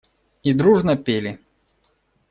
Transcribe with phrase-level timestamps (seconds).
[0.41, 1.37] И дружно пели.